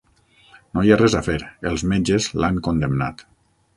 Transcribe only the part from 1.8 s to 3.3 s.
metges l'han condemnat.